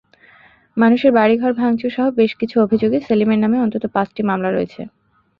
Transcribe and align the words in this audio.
মানুষের 0.77 1.11
বাড়িঘর 1.13 1.51
ভাঙচুরসহ 1.53 2.05
বেশি 2.19 2.35
কিছু 2.41 2.55
অভিযোগে 2.65 2.97
সেলিমের 3.07 3.39
নামে 3.43 3.57
অন্তত 3.59 3.83
পাঁচটি 3.95 4.21
মামলা 4.29 4.49
রয়েছে। 4.51 4.81